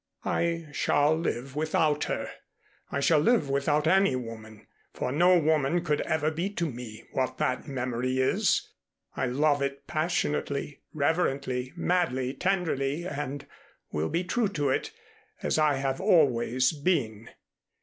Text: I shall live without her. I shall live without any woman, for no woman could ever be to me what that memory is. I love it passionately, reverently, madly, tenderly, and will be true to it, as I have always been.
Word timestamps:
I 0.25 0.65
shall 0.71 1.15
live 1.15 1.55
without 1.55 2.05
her. 2.05 2.31
I 2.91 3.01
shall 3.01 3.19
live 3.19 3.49
without 3.51 3.85
any 3.85 4.15
woman, 4.15 4.65
for 4.95 5.11
no 5.11 5.37
woman 5.37 5.83
could 5.85 6.01
ever 6.01 6.31
be 6.31 6.49
to 6.55 6.71
me 6.71 7.03
what 7.11 7.37
that 7.37 7.67
memory 7.67 8.17
is. 8.17 8.67
I 9.15 9.27
love 9.27 9.61
it 9.61 9.85
passionately, 9.85 10.81
reverently, 10.91 11.71
madly, 11.75 12.33
tenderly, 12.33 13.05
and 13.05 13.45
will 13.91 14.09
be 14.09 14.23
true 14.23 14.47
to 14.47 14.69
it, 14.69 14.89
as 15.43 15.59
I 15.59 15.75
have 15.75 16.01
always 16.01 16.71
been. 16.71 17.29